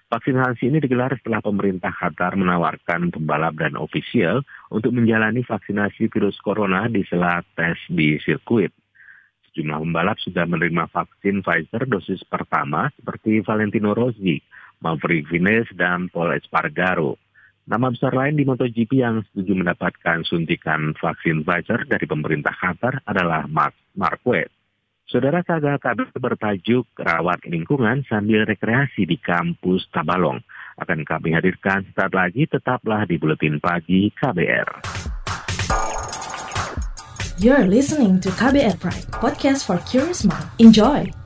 Vaksinasi 0.07 0.71
ini 0.71 0.79
digelar 0.79 1.11
setelah 1.19 1.43
pemerintah 1.43 1.91
Qatar 1.91 2.39
menawarkan 2.39 3.11
pembalap 3.11 3.59
dan 3.59 3.75
ofisial 3.75 4.47
untuk 4.71 4.95
menjalani 4.95 5.43
vaksinasi 5.43 6.07
virus 6.07 6.39
corona 6.39 6.87
di 6.87 7.03
selates 7.11 7.83
di 7.91 8.15
sirkuit. 8.23 8.71
Sejumlah 9.51 9.83
pembalap 9.83 10.23
sudah 10.23 10.47
menerima 10.47 10.87
vaksin 10.87 11.43
Pfizer 11.43 11.83
dosis 11.91 12.23
pertama 12.31 12.95
seperti 12.95 13.43
Valentino 13.43 13.91
Rossi, 13.91 14.39
Maverick 14.79 15.27
Vinales, 15.27 15.67
dan 15.75 16.07
Paul 16.15 16.39
Espargaro. 16.39 17.26
Nama 17.67 17.91
besar 17.91 18.15
lain 18.15 18.39
di 18.39 18.47
MotoGP 18.47 19.03
yang 19.03 19.27
setuju 19.27 19.59
mendapatkan 19.59 20.23
suntikan 20.23 20.95
vaksin 21.03 21.43
Pfizer 21.43 21.83
dari 21.91 22.07
pemerintah 22.07 22.55
Qatar 22.55 23.03
adalah 23.03 23.51
Mark 23.51 23.75
Marquez. 23.99 24.47
Saudara 25.11 25.43
Saga 25.43 25.75
kabar 25.83 26.07
bertajuk 26.15 26.87
Rawat 26.95 27.43
Lingkungan 27.43 28.07
sambil 28.07 28.47
rekreasi 28.47 29.03
di 29.11 29.19
kampus 29.19 29.91
Tabalong. 29.91 30.39
Akan 30.79 31.03
kami 31.03 31.35
hadirkan 31.35 31.83
saat 31.99 32.15
lagi, 32.15 32.47
tetaplah 32.47 33.03
di 33.03 33.19
Buletin 33.19 33.59
Pagi 33.59 34.15
KBR. 34.15 34.87
You're 37.43 37.67
listening 37.67 38.23
to 38.23 38.31
KBR 38.31 38.79
Pride, 38.79 39.11
podcast 39.11 39.67
for 39.67 39.83
curious 39.91 40.23
mind. 40.23 40.47
Enjoy! 40.63 41.26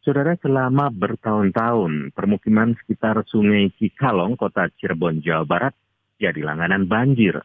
Saudara, 0.00 0.32
selama 0.40 0.88
bertahun-tahun, 0.88 2.16
permukiman 2.16 2.72
sekitar 2.72 3.20
Sungai 3.28 3.68
Cikalong, 3.76 4.32
kota 4.32 4.72
Cirebon, 4.80 5.20
Jawa 5.20 5.44
Barat, 5.44 5.76
jadi 6.16 6.40
langganan 6.40 6.88
banjir. 6.88 7.36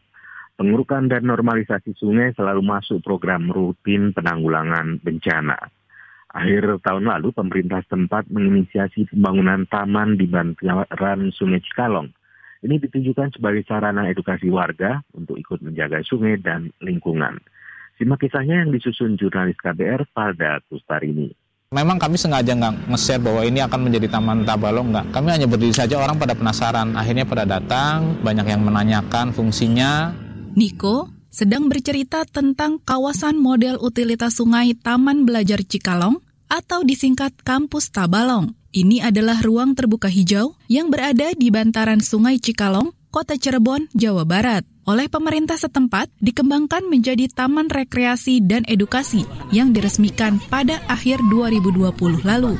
Pengurukan 0.56 1.04
dan 1.04 1.28
normalisasi 1.28 1.92
sungai 2.00 2.32
selalu 2.32 2.64
masuk 2.64 3.04
program 3.04 3.52
rutin 3.52 4.16
penanggulangan 4.16 5.04
bencana. 5.04 5.68
Akhir 6.32 6.80
tahun 6.80 7.04
lalu, 7.04 7.36
pemerintah 7.36 7.84
setempat 7.84 8.32
menginisiasi 8.32 9.04
pembangunan 9.12 9.68
taman 9.68 10.16
di 10.16 10.24
bantaran 10.24 11.28
Sungai 11.36 11.60
Cikalong. 11.60 12.08
Ini 12.64 12.80
ditujukan 12.80 13.36
sebagai 13.36 13.68
sarana 13.68 14.08
edukasi 14.08 14.48
warga 14.48 15.04
untuk 15.12 15.36
ikut 15.36 15.60
menjaga 15.60 16.00
sungai 16.08 16.40
dan 16.40 16.72
lingkungan. 16.80 17.36
Simak 18.00 18.24
kisahnya 18.24 18.64
yang 18.64 18.72
disusun 18.72 19.20
jurnalis 19.20 19.60
KBR 19.60 20.08
pada 20.16 20.64
Kustarini. 20.64 21.36
Memang 21.74 21.98
kami 21.98 22.14
sengaja 22.14 22.54
nggak 22.54 22.94
nge-share 22.94 23.18
bahwa 23.18 23.42
ini 23.42 23.58
akan 23.58 23.90
menjadi 23.90 24.06
Taman 24.06 24.46
Tabalong 24.46 24.94
nggak. 24.94 25.06
Kami 25.10 25.28
hanya 25.34 25.50
berdiri 25.50 25.74
saja 25.74 25.98
orang 25.98 26.14
pada 26.14 26.38
penasaran. 26.38 26.94
Akhirnya 26.94 27.26
pada 27.26 27.42
datang, 27.42 28.22
banyak 28.22 28.46
yang 28.46 28.62
menanyakan 28.62 29.34
fungsinya. 29.34 30.14
Niko 30.54 31.10
sedang 31.26 31.66
bercerita 31.66 32.22
tentang 32.22 32.78
kawasan 32.78 33.42
model 33.42 33.82
utilitas 33.82 34.38
sungai 34.38 34.78
Taman 34.78 35.26
Belajar 35.26 35.58
Cikalong 35.66 36.22
atau 36.46 36.86
disingkat 36.86 37.34
Kampus 37.42 37.90
Tabalong. 37.90 38.54
Ini 38.70 39.02
adalah 39.02 39.42
ruang 39.42 39.74
terbuka 39.74 40.06
hijau 40.06 40.54
yang 40.70 40.86
berada 40.86 41.34
di 41.34 41.50
bantaran 41.50 41.98
Sungai 41.98 42.38
Cikalong, 42.38 42.94
Kota 43.10 43.34
Cirebon, 43.34 43.90
Jawa 43.90 44.22
Barat 44.22 44.75
oleh 44.86 45.10
pemerintah 45.10 45.58
setempat 45.58 46.06
dikembangkan 46.22 46.86
menjadi 46.86 47.26
taman 47.26 47.66
rekreasi 47.66 48.38
dan 48.38 48.62
edukasi 48.70 49.26
yang 49.50 49.74
diresmikan 49.74 50.38
pada 50.46 50.78
akhir 50.86 51.20
2020 51.26 52.22
lalu. 52.22 52.54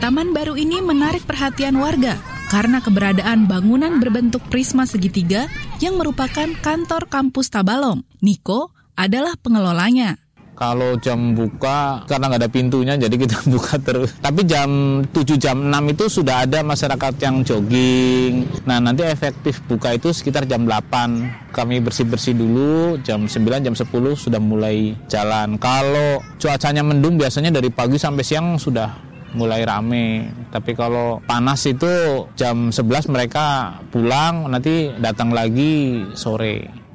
Taman 0.00 0.32
baru 0.32 0.56
ini 0.56 0.80
menarik 0.80 1.28
perhatian 1.28 1.76
warga 1.76 2.16
karena 2.48 2.78
keberadaan 2.80 3.44
bangunan 3.44 3.98
berbentuk 3.98 4.40
prisma 4.48 4.86
segitiga 4.86 5.50
yang 5.82 6.00
merupakan 6.00 6.46
kantor 6.62 7.10
kampus 7.10 7.52
Tabalong. 7.52 8.06
Niko 8.22 8.72
adalah 8.96 9.36
pengelolanya. 9.36 10.25
Kalau 10.56 10.96
jam 10.96 11.36
buka 11.36 12.08
karena 12.08 12.32
nggak 12.32 12.40
ada 12.40 12.50
pintunya 12.50 12.94
jadi 12.96 13.12
kita 13.12 13.44
buka 13.54 13.76
terus. 13.76 14.16
Tapi 14.18 14.40
jam 14.48 15.02
7 15.04 15.36
jam 15.36 15.68
6 15.68 15.92
itu 15.92 16.04
sudah 16.08 16.48
ada 16.48 16.64
masyarakat 16.64 17.14
yang 17.20 17.44
jogging. 17.44 18.48
Nah, 18.64 18.80
nanti 18.80 19.04
efektif 19.04 19.60
buka 19.68 19.92
itu 19.92 20.16
sekitar 20.16 20.48
jam 20.48 20.64
8. 20.64 21.52
Kami 21.52 21.84
bersih-bersih 21.84 22.32
dulu, 22.32 22.96
jam 23.04 23.28
9 23.28 23.36
jam 23.60 23.76
10 23.76 23.84
sudah 24.16 24.40
mulai 24.40 24.96
jalan. 25.12 25.60
Kalau 25.60 26.24
cuacanya 26.40 26.80
mendung 26.80 27.20
biasanya 27.20 27.52
dari 27.52 27.68
pagi 27.68 28.00
sampai 28.00 28.24
siang 28.24 28.56
sudah 28.56 29.06
mulai 29.36 29.68
rame. 29.68 30.32
Tapi 30.48 30.72
kalau 30.72 31.20
panas 31.28 31.60
itu 31.68 32.24
jam 32.32 32.72
11 32.72 33.12
mereka 33.12 33.78
pulang, 33.92 34.48
nanti 34.48 34.88
datang 34.96 35.36
lagi 35.36 36.04
sore. 36.16 36.85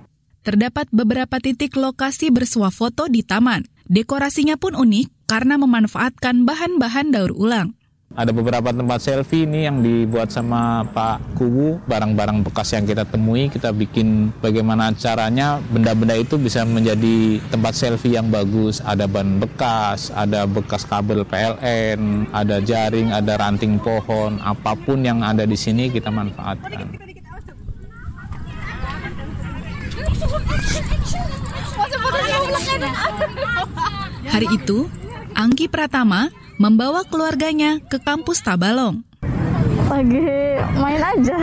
Terdapat 0.41 0.89
beberapa 0.89 1.37
titik 1.37 1.77
lokasi 1.77 2.33
bersuah 2.33 2.73
foto 2.73 3.05
di 3.05 3.21
taman. 3.21 3.61
Dekorasinya 3.85 4.57
pun 4.57 4.73
unik 4.73 5.29
karena 5.29 5.53
memanfaatkan 5.61 6.49
bahan-bahan 6.49 7.13
daur 7.13 7.29
ulang. 7.37 7.77
Ada 8.11 8.33
beberapa 8.33 8.73
tempat 8.73 9.05
selfie 9.05 9.45
ini 9.45 9.69
yang 9.69 9.85
dibuat 9.85 10.33
sama 10.33 10.81
Pak 10.83 11.37
Kubu, 11.37 11.79
barang-barang 11.85 12.43
bekas 12.43 12.73
yang 12.73 12.89
kita 12.89 13.05
temui, 13.05 13.47
kita 13.47 13.71
bikin 13.71 14.33
bagaimana 14.41 14.91
caranya 14.97 15.61
benda-benda 15.71 16.17
itu 16.17 16.35
bisa 16.41 16.65
menjadi 16.65 17.37
tempat 17.53 17.77
selfie 17.77 18.17
yang 18.17 18.27
bagus. 18.27 18.81
Ada 18.81 19.05
ban 19.05 19.37
bekas, 19.37 20.09
ada 20.11 20.49
bekas 20.49 20.89
kabel 20.89 21.21
PLN, 21.21 22.33
ada 22.33 22.57
jaring, 22.59 23.13
ada 23.13 23.37
ranting 23.37 23.77
pohon, 23.77 24.41
apa 24.41 24.73
pun 24.73 25.05
yang 25.05 25.21
ada 25.21 25.45
di 25.45 25.55
sini 25.55 25.87
kita 25.93 26.09
manfaatkan. 26.09 27.10
Hari 34.31 34.47
itu, 34.55 34.87
Anggi 35.35 35.67
Pratama 35.67 36.31
membawa 36.61 37.03
keluarganya 37.03 37.81
ke 37.89 37.99
kampus 37.99 38.45
Tabalong. 38.45 39.03
Lagi 39.91 40.23
main 40.79 41.03
aja 41.03 41.35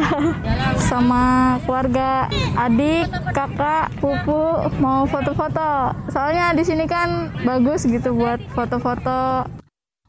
sama 0.89 1.57
keluarga, 1.69 2.33
adik, 2.57 3.13
kakak, 3.37 3.93
pupu 4.01 4.73
mau 4.81 5.05
foto-foto. 5.05 5.93
Soalnya 6.09 6.57
di 6.57 6.65
sini 6.65 6.89
kan 6.89 7.29
bagus 7.45 7.85
gitu 7.85 8.17
buat 8.17 8.41
foto-foto. 8.57 9.45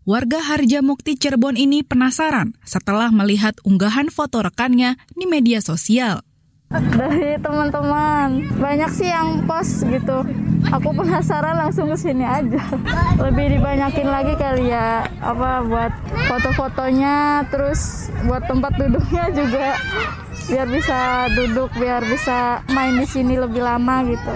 Warga 0.08 0.40
Harja 0.42 0.80
Mukti 0.80 1.20
Cirebon 1.20 1.60
ini 1.60 1.84
penasaran 1.84 2.56
setelah 2.64 3.12
melihat 3.12 3.60
unggahan 3.68 4.08
foto 4.08 4.40
rekannya 4.42 4.96
di 5.14 5.28
media 5.28 5.60
sosial. 5.60 6.24
Dari 6.70 7.34
teman-teman, 7.42 8.46
banyak 8.62 8.92
sih 8.94 9.10
yang 9.10 9.42
post 9.50 9.90
gitu. 9.90 10.22
Aku 10.70 10.94
penasaran 10.94 11.58
langsung 11.58 11.90
ke 11.90 11.98
sini 11.98 12.22
aja. 12.22 12.62
Lebih 13.18 13.58
dibanyakin 13.58 14.06
lagi 14.06 14.38
kali 14.38 14.70
ya, 14.70 15.02
apa 15.18 15.66
buat 15.66 15.90
foto-fotonya, 16.30 17.50
terus 17.50 18.14
buat 18.30 18.46
tempat 18.46 18.78
duduknya 18.78 19.34
juga 19.34 19.82
biar 20.46 20.68
bisa 20.70 20.98
duduk, 21.34 21.74
biar 21.74 22.06
bisa 22.06 22.62
main 22.70 23.02
di 23.02 23.08
sini 23.10 23.34
lebih 23.42 23.66
lama 23.66 24.06
gitu. 24.06 24.36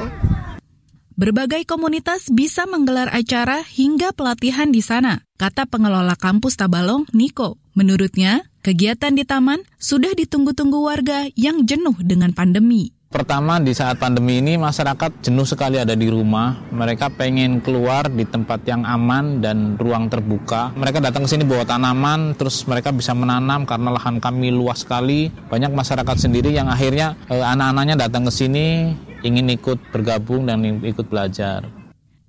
Berbagai 1.13 1.69
komunitas 1.69 2.33
bisa 2.33 2.65
menggelar 2.65 3.13
acara 3.13 3.61
hingga 3.61 4.09
pelatihan 4.17 4.73
di 4.73 4.81
sana, 4.81 5.21
kata 5.37 5.69
pengelola 5.69 6.17
kampus 6.17 6.57
Tabalong, 6.57 7.05
Niko. 7.13 7.61
Menurutnya, 7.77 8.52
Kegiatan 8.63 9.11
di 9.11 9.27
taman 9.27 9.59
sudah 9.75 10.15
ditunggu-tunggu 10.15 10.87
warga 10.87 11.27
yang 11.35 11.67
jenuh 11.67 11.99
dengan 11.99 12.31
pandemi. 12.31 12.95
Pertama 13.11 13.59
di 13.59 13.75
saat 13.75 13.99
pandemi 13.99 14.39
ini 14.39 14.55
masyarakat 14.55 15.19
jenuh 15.19 15.43
sekali 15.43 15.83
ada 15.83 15.91
di 15.99 16.07
rumah. 16.07 16.63
Mereka 16.71 17.11
pengen 17.19 17.59
keluar 17.59 18.07
di 18.07 18.23
tempat 18.23 18.63
yang 18.63 18.87
aman 18.87 19.43
dan 19.43 19.75
ruang 19.75 20.07
terbuka. 20.07 20.71
Mereka 20.79 21.03
datang 21.03 21.27
ke 21.27 21.35
sini 21.35 21.43
bawa 21.43 21.67
tanaman, 21.67 22.39
terus 22.39 22.63
mereka 22.63 22.95
bisa 22.95 23.11
menanam 23.11 23.67
karena 23.67 23.99
lahan 23.99 24.23
kami 24.23 24.55
luas 24.55 24.87
sekali. 24.87 25.27
Banyak 25.27 25.75
masyarakat 25.75 26.15
sendiri 26.23 26.55
yang 26.55 26.71
akhirnya 26.71 27.19
eh, 27.27 27.43
anak-anaknya 27.43 27.99
datang 27.99 28.23
ke 28.23 28.31
sini 28.31 28.95
ingin 29.27 29.51
ikut 29.59 29.91
bergabung 29.91 30.47
dan 30.47 30.63
ikut 30.63 31.11
belajar. 31.11 31.67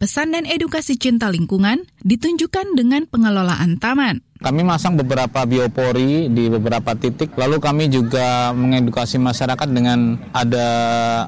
Pesan 0.02 0.34
dan 0.34 0.50
edukasi 0.50 0.98
cinta 0.98 1.30
lingkungan 1.30 1.86
ditunjukkan 2.02 2.74
dengan 2.74 3.06
pengelolaan 3.06 3.78
taman. 3.78 4.26
Kami 4.44 4.60
masang 4.60 4.92
beberapa 4.92 5.48
biopori 5.48 6.28
di 6.28 6.52
beberapa 6.52 6.92
titik. 6.92 7.32
Lalu 7.32 7.56
kami 7.64 7.88
juga 7.88 8.52
mengedukasi 8.52 9.16
masyarakat 9.16 9.64
dengan 9.72 10.20
ada 10.36 10.68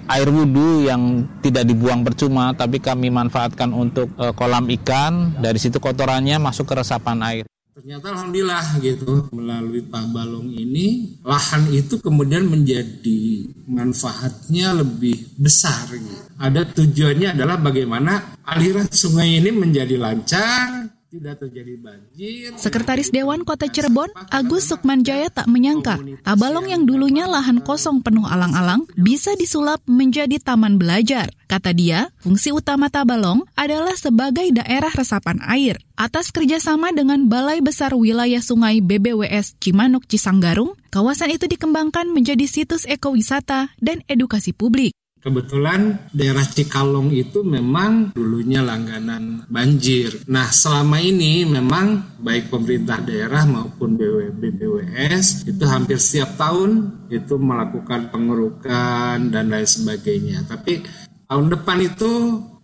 air 0.04 0.28
wudhu 0.28 0.84
yang 0.84 1.24
tidak 1.40 1.64
dibuang 1.64 2.04
percuma, 2.04 2.52
tapi 2.52 2.76
kami 2.76 3.08
manfaatkan 3.08 3.72
untuk 3.72 4.12
uh, 4.20 4.36
kolam 4.36 4.68
ikan. 4.68 5.32
Dari 5.40 5.56
situ 5.56 5.80
kotorannya 5.80 6.36
masuk 6.36 6.68
ke 6.68 6.74
resapan 6.76 7.24
air. 7.24 7.44
Ternyata 7.76 8.08
alhamdulillah 8.08 8.80
gitu 8.80 9.28
melalui 9.36 9.84
Tabalong 9.84 10.48
ini 10.48 11.20
lahan 11.20 11.68
itu 11.76 12.00
kemudian 12.00 12.48
menjadi 12.48 13.52
manfaatnya 13.68 14.76
lebih 14.76 15.36
besar 15.36 15.88
gitu. 15.92 16.24
Ada 16.40 16.72
tujuannya 16.72 17.36
adalah 17.36 17.60
bagaimana 17.60 18.40
aliran 18.48 18.88
sungai 18.88 19.40
ini 19.40 19.52
menjadi 19.52 19.92
lancar, 20.00 20.88
tidak 21.18 21.36
terjadi 21.42 21.74
banjir. 21.80 22.50
Sekretaris 22.60 23.10
Dewan 23.10 23.42
Kota 23.42 23.66
Cirebon, 23.66 24.12
Agus 24.28 24.68
Sukmanjaya 24.68 25.32
tak 25.32 25.48
menyangka 25.48 25.98
Tabalong 26.22 26.68
yang 26.68 26.82
dulunya 26.84 27.24
lahan 27.30 27.62
kosong 27.62 28.02
penuh 28.02 28.26
alang-alang 28.26 28.84
bisa 28.98 29.32
disulap 29.38 29.80
menjadi 29.88 30.36
taman 30.42 30.76
belajar. 30.76 31.32
Kata 31.46 31.70
dia, 31.70 32.10
fungsi 32.18 32.50
utama 32.50 32.90
Tabalong 32.90 33.46
adalah 33.54 33.94
sebagai 33.94 34.50
daerah 34.50 34.90
resapan 34.90 35.38
air. 35.46 35.78
Atas 35.94 36.34
kerjasama 36.34 36.92
dengan 36.92 37.30
Balai 37.30 37.62
Besar 37.62 37.94
Wilayah 37.94 38.42
Sungai 38.42 38.82
BBWS 38.82 39.56
Cimanuk 39.62 40.04
Cisanggarung, 40.10 40.74
kawasan 40.90 41.32
itu 41.32 41.46
dikembangkan 41.48 42.10
menjadi 42.10 42.44
situs 42.44 42.84
ekowisata 42.84 43.72
dan 43.78 44.02
edukasi 44.10 44.50
publik. 44.52 44.92
Kebetulan 45.16 46.06
daerah 46.14 46.46
Cikalong 46.46 47.10
itu 47.10 47.42
memang 47.42 48.14
dulunya 48.14 48.62
langganan 48.62 49.42
banjir. 49.50 50.22
Nah, 50.30 50.52
selama 50.52 51.02
ini 51.02 51.42
memang 51.42 52.18
baik 52.22 52.52
pemerintah 52.52 53.02
daerah 53.02 53.42
maupun 53.42 53.98
BWS 53.98 55.50
itu 55.50 55.64
hampir 55.66 55.98
setiap 55.98 56.38
tahun 56.38 57.02
itu 57.10 57.34
melakukan 57.42 58.12
pengerukan 58.14 59.18
dan 59.32 59.50
lain 59.50 59.66
sebagainya. 59.66 60.46
Tapi 60.46 60.86
tahun 61.26 61.46
depan 61.58 61.78
itu 61.82 62.12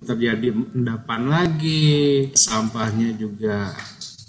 terjadi 0.02 0.54
endapan 0.74 1.22
lagi, 1.30 2.30
sampahnya 2.34 3.14
juga 3.18 3.74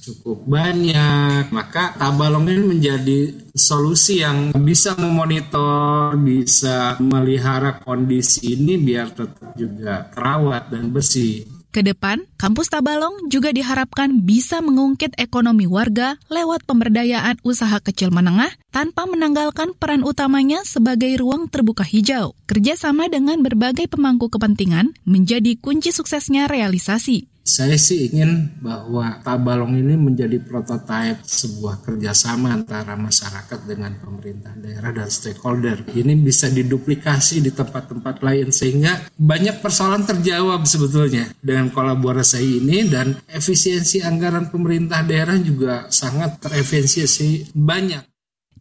cukup 0.03 0.43
banyak, 0.43 1.47
maka 1.55 1.95
Tabalong 1.95 2.51
ini 2.51 2.75
menjadi 2.75 3.19
solusi 3.55 4.19
yang 4.19 4.51
bisa 4.51 4.99
memonitor, 4.99 6.19
bisa 6.19 6.99
melihara 6.99 7.79
kondisi 7.79 8.59
ini 8.59 8.75
biar 8.75 9.15
tetap 9.15 9.55
juga 9.55 10.11
terawat 10.11 10.67
dan 10.67 10.91
bersih. 10.91 11.47
Ke 11.73 11.81
depan, 11.81 12.21
kampus 12.37 12.69
Tabalong 12.69 13.31
juga 13.33 13.49
diharapkan 13.49 14.21
bisa 14.21 14.61
mengungkit 14.61 15.17
ekonomi 15.17 15.65
warga 15.65 16.21
lewat 16.29 16.69
pemberdayaan 16.69 17.41
usaha 17.41 17.81
kecil 17.81 18.13
menengah 18.13 18.53
tanpa 18.73 19.05
menanggalkan 19.05 19.77
peran 19.77 20.01
utamanya 20.01 20.65
sebagai 20.65 21.13
ruang 21.21 21.45
terbuka 21.45 21.86
hijau. 21.86 22.33
Kerjasama 22.49 23.05
dengan 23.07 23.45
berbagai 23.45 23.86
pemangku 23.86 24.33
kepentingan 24.33 24.97
menjadi 25.05 25.53
kunci 25.62 25.93
suksesnya 25.93 26.49
realisasi. 26.49 27.29
Saya 27.43 27.75
sih 27.75 28.07
ingin 28.07 28.55
bahwa 28.63 29.19
Tabalong 29.19 29.75
ini 29.75 29.99
menjadi 29.99 30.39
prototipe 30.39 31.27
sebuah 31.27 31.83
kerjasama 31.83 32.55
antara 32.55 32.95
masyarakat 32.95 33.67
dengan 33.67 33.99
pemerintah 33.99 34.55
daerah 34.55 34.95
dan 34.95 35.12
stakeholder. 35.12 35.83
Ini 35.91 36.15
bisa 36.23 36.47
diduplikasi 36.47 37.43
di 37.43 37.51
tempat-tempat 37.51 38.23
lain 38.23 38.47
sehingga 38.47 39.12
banyak 39.19 39.59
persoalan 39.59 40.07
terjawab 40.07 40.63
sebetulnya 40.63 41.36
dengan 41.43 41.67
kolaborasi 41.67 42.63
ini 42.63 42.88
dan 42.88 43.19
efisiensi 43.27 43.99
anggaran 43.99 44.47
pemerintah 44.47 45.03
daerah 45.03 45.36
juga 45.36 45.91
sangat 45.91 46.39
terefisiensi 46.39 47.51
banyak. 47.51 48.12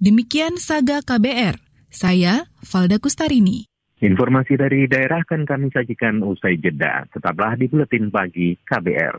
Demikian 0.02 0.58
Saga 0.58 0.98
KBR. 0.98 1.62
Saya 1.86 2.50
Valda 2.66 2.98
Kustarini. 2.98 3.70
Informasi 4.02 4.58
dari 4.58 4.90
daerah 4.90 5.22
akan 5.22 5.46
kami 5.46 5.70
sajikan 5.70 6.26
usai 6.26 6.58
jeda. 6.58 7.06
Tetaplah 7.14 7.54
di 7.54 7.70
Buletin 7.70 8.10
Pagi 8.10 8.58
KBR. 8.66 9.14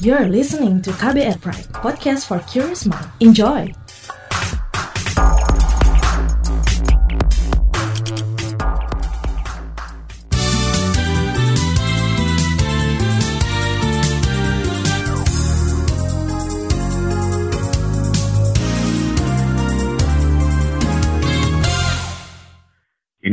You're 0.00 0.24
listening 0.32 0.80
to 0.88 0.90
KBR 0.96 1.36
Pride, 1.44 1.68
podcast 1.84 2.24
for 2.24 2.40
curious 2.48 2.88
mind. 2.88 3.12
Enjoy! 3.20 3.68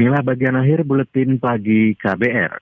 Inilah 0.06 0.22
bagian 0.22 0.54
akhir 0.54 0.86
buletin 0.86 1.41
pagi 1.41 1.98
KBR. 1.98 2.62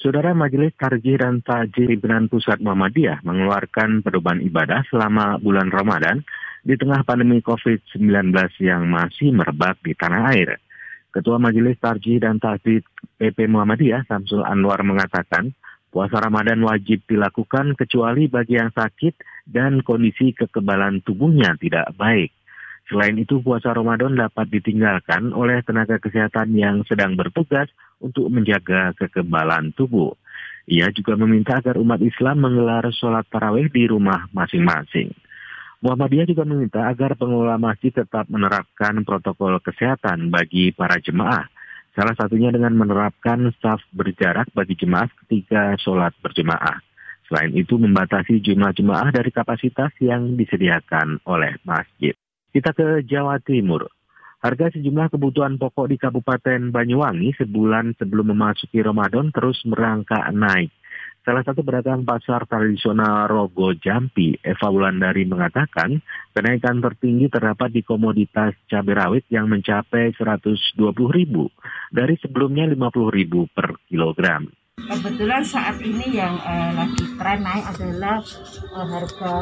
Saudara 0.00 0.32
Majelis 0.32 0.72
Tarjih 0.80 1.20
dan 1.20 1.44
Tajih 1.44 1.92
Pimpinan 1.92 2.24
Pusat 2.24 2.64
Muhammadiyah 2.64 3.20
mengeluarkan 3.20 4.00
pedoman 4.00 4.40
ibadah 4.40 4.80
selama 4.88 5.36
bulan 5.44 5.68
Ramadan 5.68 6.24
di 6.64 6.80
tengah 6.80 7.04
pandemi 7.04 7.44
COVID-19 7.44 8.32
yang 8.64 8.88
masih 8.88 9.28
merebak 9.28 9.76
di 9.84 9.92
tanah 9.92 10.32
air. 10.32 10.56
Ketua 11.12 11.36
Majelis 11.36 11.76
Tarjih 11.76 12.16
dan 12.16 12.40
Tajih 12.40 12.80
PP 13.20 13.44
Muhammadiyah 13.44 14.08
Samsul 14.08 14.40
Anwar 14.40 14.80
mengatakan, 14.80 15.52
puasa 15.92 16.16
Ramadan 16.16 16.64
wajib 16.64 17.04
dilakukan 17.04 17.76
kecuali 17.76 18.24
bagi 18.24 18.56
yang 18.56 18.72
sakit 18.72 19.44
dan 19.44 19.84
kondisi 19.84 20.32
kekebalan 20.32 21.04
tubuhnya 21.04 21.60
tidak 21.60 21.92
baik. 22.00 22.32
Selain 22.90 23.14
itu, 23.14 23.38
puasa 23.38 23.70
Ramadan 23.70 24.18
dapat 24.18 24.50
ditinggalkan 24.50 25.30
oleh 25.30 25.62
tenaga 25.62 26.02
kesehatan 26.02 26.50
yang 26.58 26.82
sedang 26.90 27.14
bertugas 27.14 27.70
untuk 28.02 28.26
menjaga 28.26 28.90
kekebalan 28.98 29.70
tubuh. 29.78 30.18
Ia 30.66 30.90
juga 30.90 31.14
meminta 31.14 31.62
agar 31.62 31.78
umat 31.78 32.02
Islam 32.02 32.42
menggelar 32.42 32.90
sholat 32.90 33.30
tarawih 33.30 33.70
di 33.70 33.86
rumah 33.86 34.26
masing-masing. 34.34 35.14
Muhammadiyah 35.80 36.28
juga 36.28 36.42
meminta 36.42 36.90
agar 36.90 37.14
pengelola 37.14 37.56
masjid 37.56 37.94
tetap 37.94 38.26
menerapkan 38.26 39.00
protokol 39.06 39.62
kesehatan 39.62 40.28
bagi 40.28 40.74
para 40.74 40.98
jemaah. 40.98 41.46
Salah 41.94 42.12
satunya 42.18 42.50
dengan 42.50 42.74
menerapkan 42.74 43.54
staf 43.54 43.80
berjarak 43.94 44.50
bagi 44.50 44.74
jemaah 44.76 45.08
ketika 45.24 45.78
sholat 45.78 46.12
berjemaah. 46.20 46.82
Selain 47.30 47.54
itu 47.54 47.78
membatasi 47.78 48.42
jumlah 48.42 48.74
jemaah 48.74 49.14
dari 49.14 49.30
kapasitas 49.30 49.94
yang 50.02 50.34
disediakan 50.34 51.22
oleh 51.24 51.54
masjid. 51.62 52.18
Kita 52.50 52.74
ke 52.74 53.06
Jawa 53.06 53.38
Timur. 53.38 53.86
Harga 54.42 54.74
sejumlah 54.74 55.14
kebutuhan 55.14 55.54
pokok 55.54 55.86
di 55.86 55.96
Kabupaten 56.02 56.74
Banyuwangi 56.74 57.30
sebulan 57.38 57.94
sebelum 57.94 58.34
memasuki 58.34 58.82
Ramadan 58.82 59.30
terus 59.30 59.62
merangkak 59.62 60.26
naik. 60.34 60.74
Salah 61.22 61.46
satu 61.46 61.62
pedagang 61.62 62.02
pasar 62.02 62.48
tradisional 62.50 63.30
Rogo 63.30 63.70
Jampi, 63.76 64.34
Eva 64.42 64.66
Wulandari 64.66 65.28
mengatakan, 65.28 66.02
kenaikan 66.34 66.82
tertinggi 66.82 67.30
terdapat 67.30 67.70
di 67.70 67.86
komoditas 67.86 68.56
cabai 68.66 68.98
rawit 68.98 69.24
yang 69.30 69.46
mencapai 69.46 70.10
120 70.16 70.74
ribu 71.12 71.52
dari 71.94 72.18
sebelumnya 72.18 72.66
50 72.66 73.14
ribu 73.14 73.46
per 73.52 73.78
kilogram. 73.86 74.48
Kebetulan 74.88 75.42
saat 75.44 75.76
ini 75.84 76.16
yang 76.16 76.40
uh, 76.40 76.72
lagi 76.72 77.04
tren 77.20 77.40
naik 77.44 77.64
adalah 77.76 78.16
uh, 78.72 78.86
harga 78.88 79.34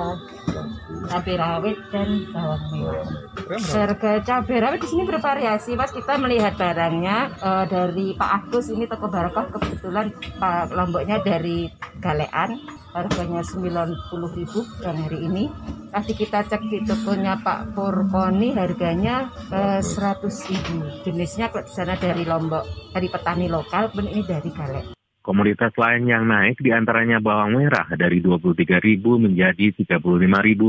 cabai 1.08 1.36
rawit 1.38 1.78
dan 1.94 2.08
bawang 2.34 2.64
merah. 2.74 3.06
Harga 3.46 4.12
cabai 4.24 4.58
rawit 4.58 4.80
di 4.82 4.88
sini 4.88 5.02
bervariasi, 5.06 5.78
Mas. 5.78 5.94
Kita 5.94 6.18
melihat 6.18 6.58
barangnya 6.58 7.38
uh, 7.38 7.64
dari 7.70 8.18
Pak 8.18 8.50
Agus 8.50 8.72
ini 8.72 8.90
toko 8.90 9.06
Barakah 9.06 9.46
kebetulan 9.54 10.10
Pak 10.40 10.74
Lomboknya 10.74 11.22
dari 11.22 11.70
Galean 12.02 12.58
harganya 12.96 13.44
90.000 13.44 14.82
dan 14.82 14.96
hari 14.98 15.18
ini. 15.22 15.44
Tadi 15.88 16.12
kita 16.12 16.44
cek 16.44 16.62
di 16.68 16.84
tokonya 16.84 17.40
Pak 17.40 17.72
Purkoni 17.72 18.52
harganya 18.52 19.30
uh, 19.54 19.80
100.000. 19.80 21.06
Jenisnya 21.06 21.48
kalau 21.48 21.64
di 21.64 21.72
sana 21.72 21.94
dari 21.96 22.26
Lombok, 22.26 22.92
dari 22.92 23.08
petani 23.08 23.46
lokal, 23.48 23.92
pun 23.94 24.04
ini 24.04 24.20
dari 24.26 24.50
Galean. 24.52 24.97
Komoditas 25.28 25.76
lain 25.76 26.08
yang 26.08 26.24
naik 26.24 26.56
di 26.56 26.72
antaranya 26.72 27.20
bawang 27.20 27.60
merah 27.60 27.84
dari 28.00 28.24
23.000 28.24 28.80
menjadi 29.20 29.76
35.000 29.76 30.00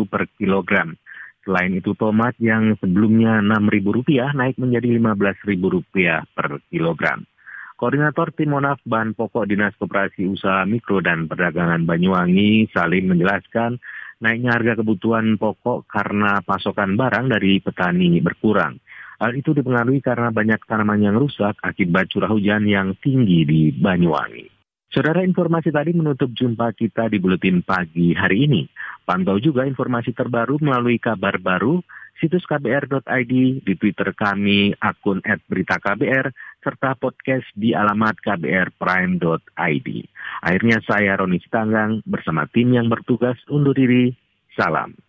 per 0.03 0.27
kilogram. 0.35 0.99
Selain 1.47 1.71
itu 1.71 1.95
tomat 1.95 2.35
yang 2.43 2.75
sebelumnya 2.75 3.39
Rp6.000 3.39 4.35
naik 4.35 4.59
menjadi 4.59 4.99
Rp15.000 4.99 6.27
per 6.35 6.59
kilogram. 6.67 7.23
Koordinator 7.79 8.35
Tim 8.35 8.51
Monaf 8.51 8.83
Bahan 8.83 9.15
Pokok 9.15 9.47
Dinas 9.47 9.71
Koperasi 9.79 10.27
Usaha 10.27 10.67
Mikro 10.67 10.99
dan 10.99 11.31
Perdagangan 11.31 11.87
Banyuwangi 11.87 12.67
Salim 12.75 13.15
menjelaskan 13.15 13.79
naiknya 14.19 14.59
harga 14.59 14.83
kebutuhan 14.83 15.39
pokok 15.39 15.87
karena 15.87 16.43
pasokan 16.43 16.99
barang 16.99 17.31
dari 17.31 17.63
petani 17.63 18.19
berkurang. 18.19 18.75
Hal 19.19 19.35
itu 19.35 19.51
dipengaruhi 19.51 19.99
karena 19.99 20.31
banyak 20.31 20.63
tanaman 20.63 21.03
yang 21.03 21.19
rusak 21.19 21.59
akibat 21.59 22.07
curah 22.07 22.31
hujan 22.31 22.63
yang 22.63 22.95
tinggi 23.03 23.43
di 23.43 23.75
Banyuwangi. 23.75 24.47
Saudara 24.89 25.21
informasi 25.21 25.69
tadi 25.69 25.93
menutup 25.93 26.33
jumpa 26.33 26.73
kita 26.73 27.13
di 27.13 27.21
Buletin 27.21 27.61
Pagi 27.61 28.15
hari 28.15 28.49
ini. 28.49 28.65
Pantau 29.05 29.37
juga 29.37 29.67
informasi 29.67 30.17
terbaru 30.17 30.57
melalui 30.63 30.97
kabar 30.97 31.37
baru, 31.37 31.83
situs 32.17 32.41
kbr.id, 32.49 33.33
di 33.61 33.73
Twitter 33.77 34.09
kami, 34.17 34.73
akun 34.81 35.21
@beritaKBR, 35.21 36.33
serta 36.65 36.97
podcast 36.97 37.45
di 37.53 37.77
alamat 37.77 38.17
kbrprime.id. 38.17 39.89
Akhirnya 40.41 40.77
saya 40.81 41.21
Roni 41.21 41.37
Sitanggang 41.37 42.01
bersama 42.09 42.49
tim 42.49 42.73
yang 42.73 42.89
bertugas 42.89 43.37
undur 43.45 43.77
diri. 43.77 44.15
Salam. 44.57 45.08